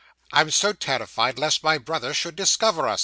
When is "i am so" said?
0.33-0.73